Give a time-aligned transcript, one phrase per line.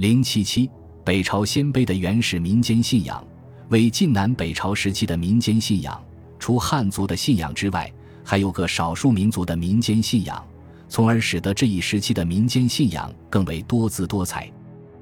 [0.00, 0.70] 零七七，
[1.04, 3.22] 北朝鲜卑的原始民间信仰
[3.68, 6.02] 为晋南北朝时期的民间信仰，
[6.38, 7.92] 除汉族的信仰之外，
[8.24, 10.42] 还有个少数民族的民间信仰，
[10.88, 14.50] 从而使得这一时期的民间信仰更为多姿多彩。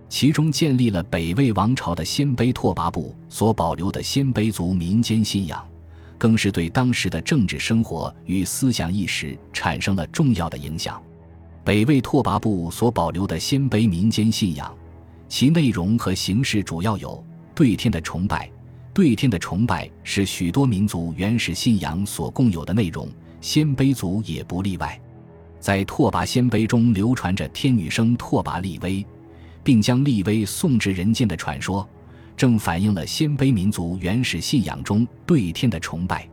[0.09, 5.65] 其中建立了北魏王朝的鲜卑拓跋部所保留的鲜卑族民间信仰，
[6.19, 11.01] 更是对当时的政治生活与思想意识产生了重要的影响。
[11.63, 14.75] 北魏拓跋部所保留的鲜卑民间信仰。
[15.29, 17.23] 其内容和形式主要有
[17.55, 18.51] 对天的崇拜，
[18.95, 23.09] 对天的崇拜是许多民族原始信仰所共有的内容，
[23.41, 24.99] 鲜卑族也不例外。
[25.61, 29.05] 在拓跋鲜卑中流传着天女生拓跋力微，
[29.63, 31.87] 并将力微送至人间的传说，
[32.37, 36.29] 正反映了鲜卑民族原始信仰中对天的崇拜。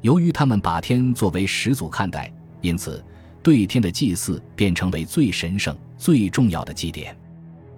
[0.00, 3.04] 由于他们把天作为始祖看待，因此
[3.42, 7.16] 对天的祭祀便成为最神圣、最重要的祭典。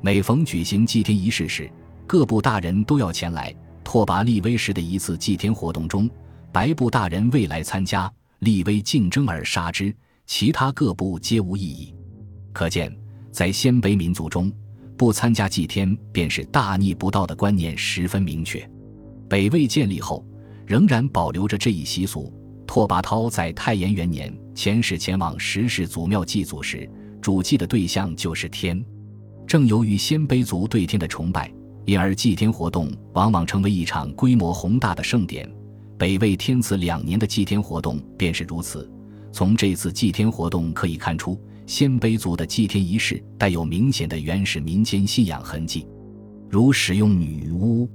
[0.04, 1.66] 每逢举行祭天仪式时，
[2.06, 3.50] 各部大人都要前来。
[3.82, 6.10] 拓跋力微时的一次祭天活动中，
[6.52, 9.96] 白部大人未来参加，力微竞争而杀之，
[10.26, 11.94] 其他各部皆无异议。
[12.52, 12.94] 可见，
[13.30, 14.52] 在鲜卑民族中，
[14.94, 18.62] 不参加祭天便是大逆不道的观念十分明确。
[19.26, 20.22] 北魏建立后，
[20.66, 22.30] 仍然保留着这一习俗。
[22.66, 26.86] 拓跋焘在太延元年遣使前往石氏祖庙祭祖时，
[27.22, 28.84] 主祭的对象就是天。
[29.46, 31.52] 正由于鲜卑族对天的崇拜，
[31.84, 35.48] 因而祭天活动往往成为一场规模宏大的盛典。
[35.96, 38.90] 北魏天赐两年的祭天活动便是如此。
[39.32, 45.86] 从这次祭天活动可以看出，鲜卑族的祭天仪式带有明显的原始民间信仰痕迹，
[46.48, 47.88] 如使用女巫。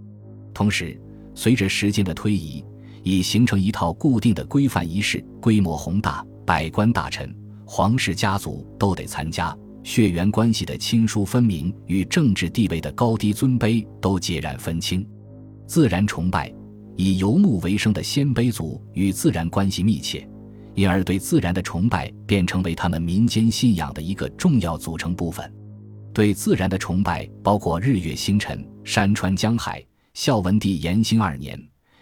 [0.53, 0.99] 同时，
[1.33, 2.63] 随着时间的推移，
[3.03, 7.33] 已形成一套固定的规范仪式，规模宏大，百官大臣、
[7.65, 9.55] 皇室家族都得参加。
[9.83, 15.05] 血缘关系的亲疏分明与政治地位的高低尊卑都截然分清。
[15.65, 16.53] 自然崇拜，
[16.95, 20.27] 以游牧为生的鲜卑族与自然关系密切，
[20.75, 25.51] 因而对自然的崇拜便成为他们民间信仰的一个重要组成部分。
[26.13, 29.83] 对自然的崇拜包括日月星辰、山川江海。
[30.15, 31.57] 孝文帝延兴二年，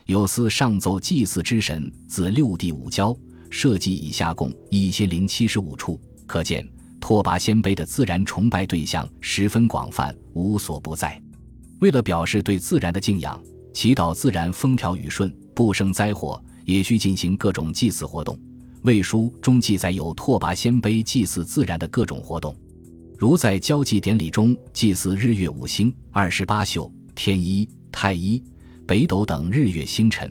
[0.06, 3.16] 有司上奏祭祀之神自六帝五郊，
[3.52, 6.68] 设计以下共一千零七十五处，可见。
[7.08, 11.18] 拓跋鲜卑的自然崇拜对象十分广泛，无所不在。
[11.80, 13.42] 为了表示对自然的敬仰，
[13.74, 18.38] 祈祷自然风调雨顺、不生灾祸，也需进行各种祭祀活动。
[18.82, 22.54] 魏书中记载有拓跋鲜卑祭祀自然的各种活动，
[23.18, 28.44] 如在交际典礼中祭祀日月五星、二十八宿、天一、太一、
[28.86, 30.30] 北斗等日月星辰；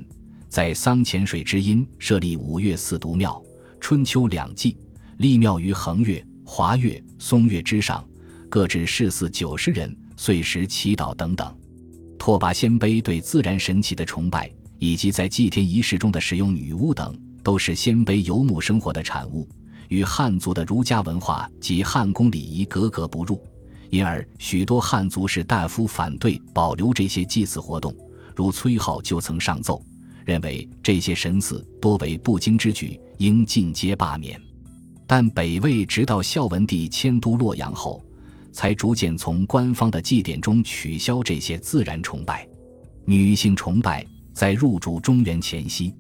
[0.51, 3.43] 在桑潜水之阴设立五岳四渎庙、
[3.81, 4.77] 春秋两祭，
[5.17, 6.23] 立庙于衡岳。
[6.49, 8.03] 华岳、松岳之上，
[8.49, 11.53] 各置侍祀九十人，岁时祈祷等等。
[12.17, 14.49] 拓跋鲜卑对自然神奇的崇拜，
[14.79, 19.47] 以及在祭天仪式中的使用女巫等，都是鲜卑游牧生活的产物，
[19.89, 23.43] 与汉族的儒家文化及汉宫礼仪格格不入。
[23.91, 27.95] 因而，许多汉族士大夫反对保留这些祭祀活动，
[28.37, 29.85] 如崔颢就曾上奏，
[30.25, 34.41] 认为这些神祀多为不经之举，应尽皆罢免。
[35.07, 38.05] 但北魏直到孝文帝迁都洛阳后，
[38.53, 42.47] 才逐渐从官方的祭典中取消这些自然崇拜。
[43.05, 45.95] 女性崇拜在入主中原前夕，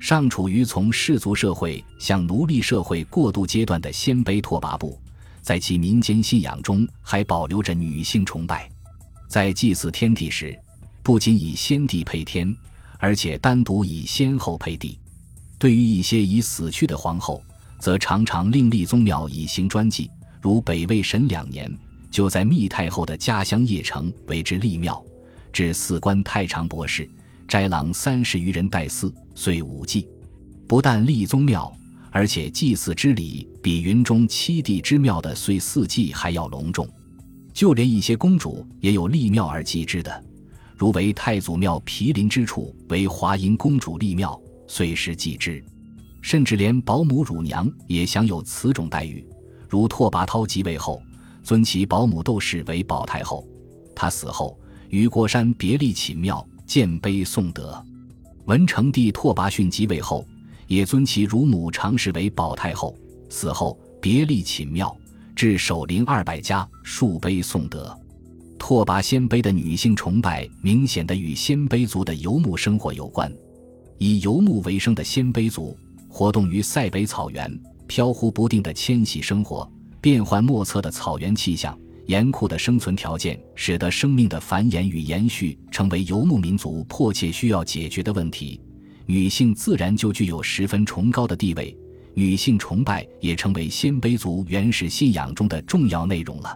[0.00, 4.98] 尚处于从氏族社会向奴隶社会过渡阶段的鲜卑拓跋部，
[5.40, 8.68] 在其民间信仰中还保留着女性崇拜。
[9.28, 10.58] 在祭祀天地时，
[11.04, 12.52] 不仅以先帝配天，
[12.98, 14.98] 而且单独以先后配帝。
[15.56, 17.40] 对于一些已死去的皇后，
[17.80, 20.10] 则常常另立宗庙以行专祭，
[20.40, 21.72] 如北魏神两年，
[22.10, 25.02] 就在密太后的家乡邺城为之立庙，
[25.50, 27.08] 至四官太常博士、
[27.48, 30.06] 斋郎三十余人代祀，遂五祭。
[30.68, 31.72] 不但立宗庙，
[32.10, 36.86] 而且祭祀之礼比云中七帝之庙的岁四祭还要隆重。
[37.52, 40.24] 就连一些公主也有立庙而祭之的，
[40.76, 45.64] 如为太祖庙毗邻之处为华阴公主立庙，岁时祭之。
[46.22, 49.24] 甚至连保姆乳娘也享有此种待遇，
[49.68, 51.02] 如拓跋焘即位后，
[51.42, 53.44] 尊其保姆窦氏为保太后；
[53.94, 54.58] 他死后，
[54.88, 57.82] 于国山别立寝庙，建碑颂德。
[58.46, 60.26] 文成帝拓跋浚即位后，
[60.66, 62.96] 也尊其乳母常氏为保太后，
[63.28, 64.94] 死后别立寝庙，
[65.34, 67.96] 至守陵二百家，数碑颂德。
[68.58, 73.32] 拓跋鲜卑的女性崇拜明显的与鲜卑族的游牧生活有关，
[73.98, 75.76] 以游牧为生的鲜卑族。
[76.10, 79.70] 活动于塞北草原，飘忽不定的迁徙生活，
[80.00, 88.60] 变幻莫测的草原气象，严酷的生存条件使得生命的繁衍与延续成为游牧民族迫切需要解决的问题，
[89.06, 91.74] 女性自然就具有十分崇高的地位。
[92.12, 96.54] 女性崇拜也成为鲜卑族原始信仰中的重要内容了。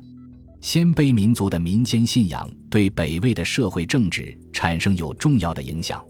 [0.61, 6.05] 鲜卑民族的民间信仰对北魏的社会政治产生有重要的影响。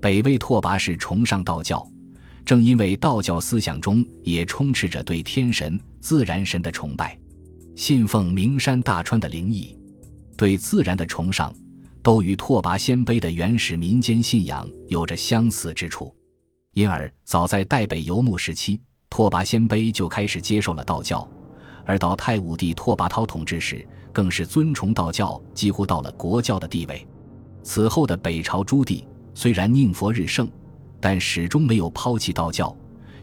[0.00, 1.86] 北魏拓跋氏崇尚道教，
[2.48, 7.14] 正因为道教思想中也充斥着对天神、自然神的崇拜，
[7.76, 9.78] 信奉名山大川的灵异，
[10.34, 11.54] 对自然的崇尚，
[12.02, 16.10] 都与拓跋鲜卑的原始民间信仰有着相似之处。
[16.72, 18.80] 因而，早在代北游牧时期，
[19.10, 21.28] 拓跋鲜卑就开始接受了道教；
[21.84, 27.06] 而到太武帝拓跋焘统治时，更是尊崇道教，几乎到了国教的地位。
[27.62, 30.48] 此后的北朝诸帝虽然宁佛日盛，
[31.00, 32.74] 但始终没有抛弃道教。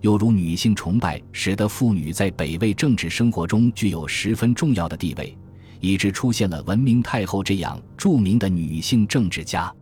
[0.02, 5.36] 又如女性崇拜，使得妇女在北魏政治生活中具有十分重要的地位，
[5.80, 9.74] 以致出现了文明太后这样著名的女性政治家。